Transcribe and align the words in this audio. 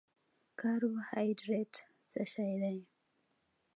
کاربوهایډریټ 0.59 1.73
څه 2.11 2.21
شی 2.33 2.51
دی؟ 2.61 2.79